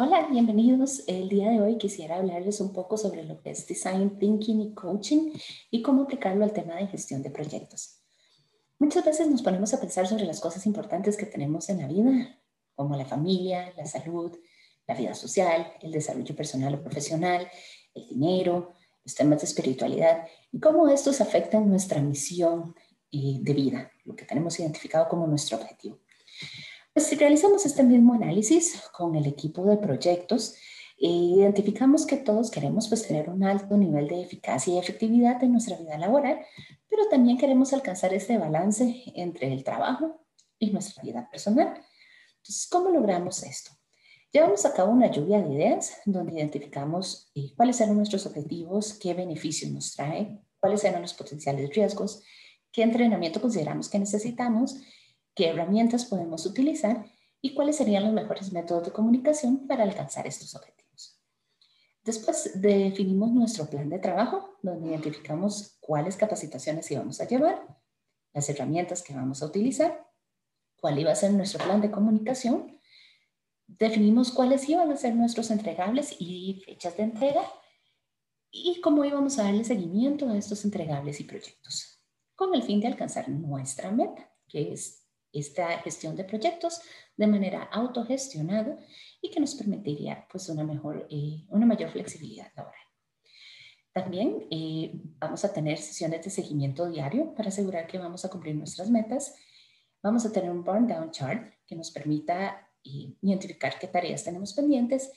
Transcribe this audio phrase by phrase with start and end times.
[0.00, 1.02] Hola, bienvenidos.
[1.08, 4.72] El día de hoy quisiera hablarles un poco sobre lo que es Design Thinking y
[4.72, 5.32] Coaching
[5.72, 7.98] y cómo aplicarlo al tema de gestión de proyectos.
[8.78, 12.38] Muchas veces nos ponemos a pensar sobre las cosas importantes que tenemos en la vida,
[12.76, 14.38] como la familia, la salud,
[14.86, 17.48] la vida social, el desarrollo personal o profesional,
[17.92, 22.72] el dinero, los temas de espiritualidad y cómo estos afectan nuestra misión
[23.10, 25.98] eh, de vida, lo que tenemos identificado como nuestro objetivo.
[26.92, 30.56] Pues realizamos este mismo análisis con el equipo de proyectos,
[31.00, 35.52] e identificamos que todos queremos pues, tener un alto nivel de eficacia y efectividad en
[35.52, 36.40] nuestra vida laboral,
[36.88, 40.26] pero también queremos alcanzar este balance entre el trabajo
[40.58, 41.80] y nuestra vida personal.
[42.38, 43.70] Entonces, ¿cómo logramos esto?
[44.32, 49.14] Llevamos a cabo una lluvia de ideas donde identificamos eh, cuáles serán nuestros objetivos, qué
[49.14, 52.22] beneficios nos trae, cuáles serán los potenciales riesgos,
[52.72, 54.80] qué entrenamiento consideramos que necesitamos
[55.38, 57.06] qué herramientas podemos utilizar
[57.40, 61.22] y cuáles serían los mejores métodos de comunicación para alcanzar estos objetivos.
[62.02, 67.64] Después definimos nuestro plan de trabajo, donde identificamos cuáles capacitaciones íbamos a llevar,
[68.34, 70.10] las herramientas que vamos a utilizar,
[70.80, 72.80] cuál iba a ser nuestro plan de comunicación,
[73.68, 77.42] definimos cuáles iban a ser nuestros entregables y fechas de entrega
[78.50, 82.02] y cómo íbamos a darle seguimiento a estos entregables y proyectos,
[82.34, 86.80] con el fin de alcanzar nuestra meta, que es esta gestión de proyectos
[87.16, 88.78] de manera autogestionada
[89.20, 92.80] y que nos permitiría pues una, mejor, eh, una mayor flexibilidad laboral.
[93.92, 98.54] También eh, vamos a tener sesiones de seguimiento diario para asegurar que vamos a cumplir
[98.54, 99.34] nuestras metas.
[100.02, 104.52] Vamos a tener un burn down chart que nos permita eh, identificar qué tareas tenemos
[104.52, 105.10] pendientes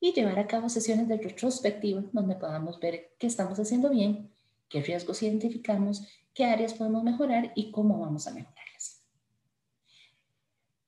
[0.00, 4.32] y llevar a cabo sesiones de retrospectiva donde podamos ver qué estamos haciendo bien,
[4.68, 8.93] qué riesgos identificamos, qué áreas podemos mejorar y cómo vamos a mejorarlas.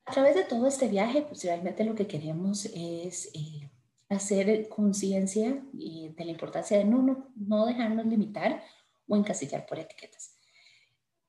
[0.07, 3.71] A través de todo este viaje, pues realmente lo que queremos es eh,
[4.09, 8.63] hacer conciencia de la importancia de no, no, no dejarnos limitar
[9.09, 10.39] o encasillar por etiquetas.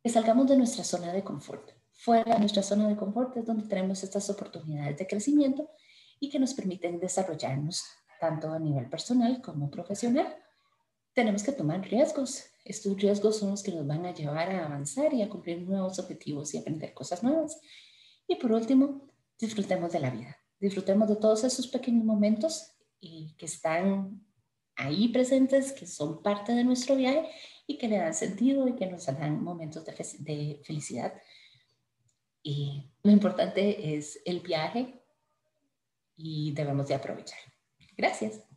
[0.03, 1.71] Que salgamos de nuestra zona de confort.
[1.91, 5.71] Fuera de nuestra zona de confort es donde tenemos estas oportunidades de crecimiento
[6.19, 7.83] y que nos permiten desarrollarnos
[8.19, 10.37] tanto a nivel personal como profesional.
[11.13, 12.45] Tenemos que tomar riesgos.
[12.63, 15.97] Estos riesgos son los que nos van a llevar a avanzar y a cumplir nuevos
[15.97, 17.59] objetivos y aprender cosas nuevas.
[18.27, 19.07] Y por último,
[19.39, 20.37] disfrutemos de la vida.
[20.59, 24.25] Disfrutemos de todos esos pequeños momentos que están
[24.75, 27.29] ahí presentes, que son parte de nuestro viaje
[27.65, 31.13] y que le dan sentido y que nos dan momentos de, de felicidad.
[32.43, 35.01] Y lo importante es el viaje
[36.15, 37.39] y debemos de aprovechar.
[37.95, 38.47] Gracias.